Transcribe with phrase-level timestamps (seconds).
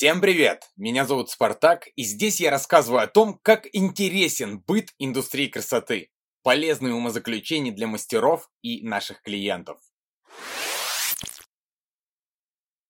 [0.00, 0.70] Всем привет!
[0.78, 6.10] Меня зовут Спартак, и здесь я рассказываю о том, как интересен быт индустрии красоты,
[6.42, 9.78] полезные умозаключения для мастеров и наших клиентов.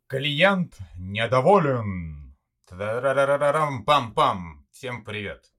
[0.06, 2.38] Клиент недоволен.
[2.68, 4.64] Пам-пам.
[4.70, 5.52] Всем привет.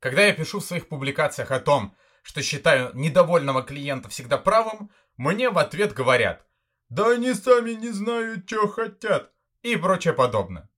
[0.00, 5.48] Когда я пишу в своих публикациях о том, что считаю недовольного клиента всегда правым, мне
[5.48, 6.44] в ответ говорят,
[6.88, 9.32] да они сами не знают, что хотят
[9.72, 10.68] и прочее подобное.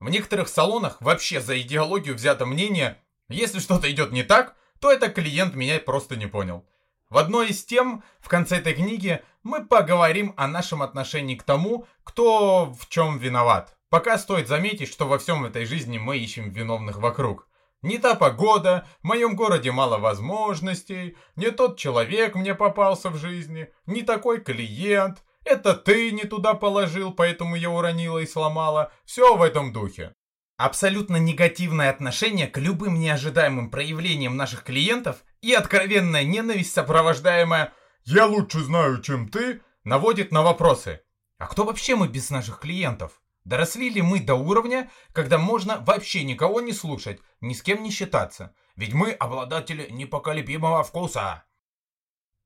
[0.00, 5.10] В некоторых салонах вообще за идеологию взято мнение, если что-то идет не так, то это
[5.10, 6.66] клиент меня просто не понял.
[7.10, 11.86] В одной из тем в конце этой книги мы поговорим о нашем отношении к тому,
[12.04, 13.76] кто в чем виноват.
[13.90, 17.48] Пока стоит заметить, что во всем этой жизни мы ищем виновных вокруг.
[17.82, 23.68] Не та погода, в моем городе мало возможностей, не тот человек мне попался в жизни,
[23.86, 28.92] не такой клиент, это ты не туда положил, поэтому я уронила и сломала.
[29.04, 30.14] Все в этом духе.
[30.56, 37.72] Абсолютно негативное отношение к любым неожидаемым проявлениям наших клиентов и откровенная ненависть, сопровождаемая
[38.04, 41.00] «я лучше знаю, чем ты», наводит на вопросы.
[41.38, 43.22] А кто вообще мы без наших клиентов?
[43.44, 47.90] Доросли ли мы до уровня, когда можно вообще никого не слушать, ни с кем не
[47.90, 48.54] считаться?
[48.76, 51.44] Ведь мы обладатели непоколебимого вкуса.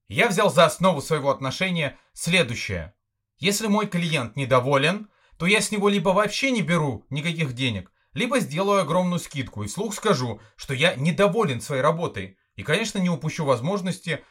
[0.08, 2.94] Я взял за основу своего отношения следующее.
[3.38, 8.38] Если мой клиент недоволен, то я с него либо вообще не беру никаких денег, либо
[8.38, 12.38] сделаю огромную скидку и вслух скажу, что я недоволен своей работой.
[12.54, 14.24] И, конечно, не упущу возможности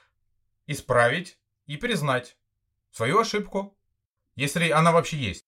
[0.67, 2.37] исправить и признать
[2.91, 3.77] свою ошибку,
[4.35, 5.45] если она вообще есть.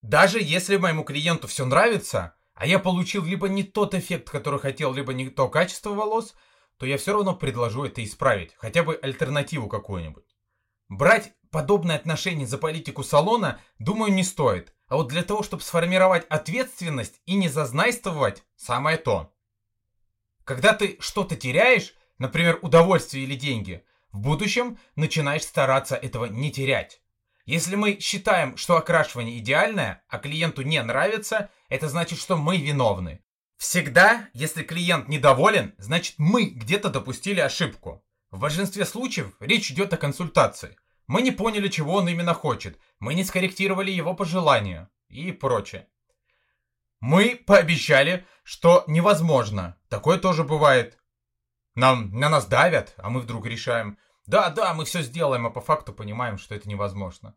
[0.00, 4.94] Даже если моему клиенту все нравится, а я получил либо не тот эффект, который хотел,
[4.94, 6.34] либо не то качество волос–
[6.78, 10.24] то я все равно предложу это исправить, хотя бы альтернативу какую-нибудь.
[10.88, 14.72] Брать подобное отношение за политику салона, думаю, не стоит.
[14.86, 19.34] А вот для того, чтобы сформировать ответственность и не зазнайствовать, самое то.
[20.44, 27.02] Когда ты что-то теряешь, например, удовольствие или деньги, в будущем начинаешь стараться этого не терять.
[27.44, 33.22] Если мы считаем, что окрашивание идеальное, а клиенту не нравится, это значит, что мы виновны.
[33.58, 38.04] Всегда, если клиент недоволен, значит мы где-то допустили ошибку.
[38.30, 40.78] В большинстве случаев речь идет о консультации.
[41.08, 45.88] Мы не поняли, чего он именно хочет, мы не скорректировали его пожелания и прочее.
[47.00, 49.76] Мы пообещали, что невозможно.
[49.88, 50.96] Такое тоже бывает.
[51.74, 55.60] Нам, на нас давят, а мы вдруг решаем, да, да, мы все сделаем, а по
[55.60, 57.34] факту понимаем, что это невозможно.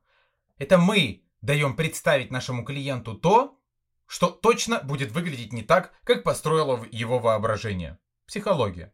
[0.59, 3.58] Это мы даем представить нашему клиенту то,
[4.11, 7.97] что точно будет выглядеть не так, как построило его воображение.
[8.27, 8.94] Психология.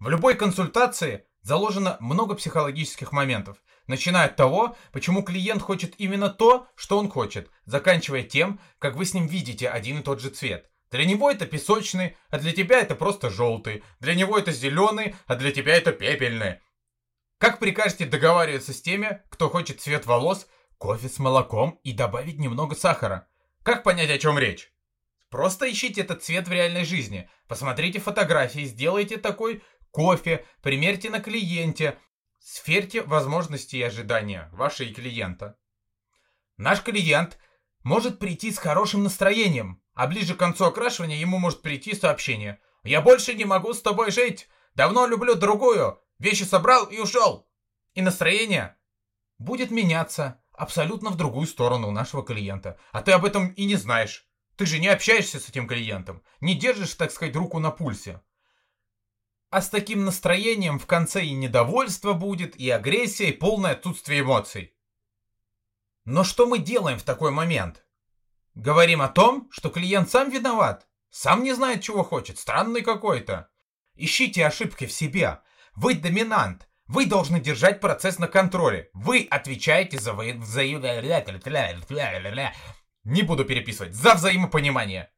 [0.00, 6.66] В любой консультации заложено много психологических моментов, начиная от того, почему клиент хочет именно то,
[6.74, 10.68] что он хочет, заканчивая тем, как вы с ним видите один и тот же цвет.
[10.90, 13.84] Для него это песочный, а для тебя это просто желтый.
[14.00, 16.58] Для него это зеленый, а для тебя это пепельный.
[17.38, 22.74] Как прикажете договариваться с теми, кто хочет цвет волос, кофе с молоком и добавить немного
[22.74, 23.28] сахара?
[23.66, 24.72] Как понять, о чем речь?
[25.28, 27.28] Просто ищите этот цвет в реальной жизни.
[27.48, 29.60] Посмотрите фотографии, сделайте такой
[29.90, 31.98] кофе, примерьте на клиенте.
[32.38, 35.58] Сферьте возможности и ожидания вашей клиента.
[36.56, 37.40] Наш клиент
[37.82, 42.60] может прийти с хорошим настроением, а ближе к концу окрашивания ему может прийти сообщение.
[42.84, 44.48] «Я больше не могу с тобой жить!
[44.76, 46.00] Давно люблю другую!
[46.20, 47.48] Вещи собрал и ушел!»
[47.94, 48.76] И настроение
[49.38, 52.78] будет меняться абсолютно в другую сторону нашего клиента.
[52.92, 54.26] А ты об этом и не знаешь.
[54.56, 58.22] Ты же не общаешься с этим клиентом, не держишь, так сказать, руку на пульсе.
[59.50, 64.74] А с таким настроением в конце и недовольство будет, и агрессия, и полное отсутствие эмоций.
[66.04, 67.84] Но что мы делаем в такой момент?
[68.54, 73.50] Говорим о том, что клиент сам виноват, сам не знает, чего хочет, странный какой-то.
[73.94, 75.40] Ищите ошибки в себе.
[75.74, 78.90] Вы доминант, вы должны держать процесс на контроле.
[78.92, 82.54] Вы отвечаете за взаимопонимание.
[83.04, 83.94] Не буду переписывать.
[83.94, 85.10] За взаимопонимание.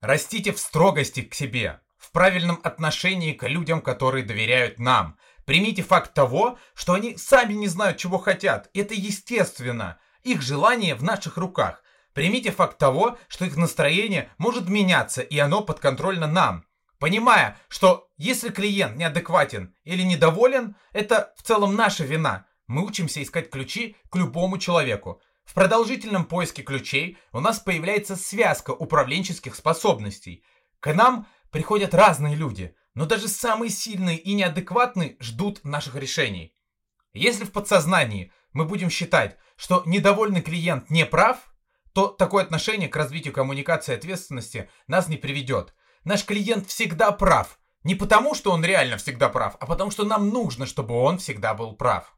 [0.00, 5.18] Растите в строгости к себе, в правильном отношении к людям, которые доверяют нам.
[5.46, 8.68] Примите факт того, что они сами не знают, чего хотят.
[8.74, 9.98] Это естественно.
[10.22, 11.82] Их желание в наших руках.
[12.12, 16.66] Примите факт того, что их настроение может меняться, и оно подконтрольно нам.
[16.98, 22.46] Понимая, что если клиент неадекватен или недоволен, это в целом наша вина.
[22.66, 25.20] Мы учимся искать ключи к любому человеку.
[25.44, 30.42] В продолжительном поиске ключей у нас появляется связка управленческих способностей.
[30.80, 36.54] К нам приходят разные люди, но даже самые сильные и неадекватные ждут наших решений.
[37.12, 41.38] Если в подсознании мы будем считать, что недовольный клиент не прав,
[41.92, 45.74] то такое отношение к развитию коммуникации и ответственности нас не приведет.
[46.06, 47.58] Наш клиент всегда прав.
[47.82, 51.52] Не потому, что он реально всегда прав, а потому, что нам нужно, чтобы он всегда
[51.52, 52.14] был прав.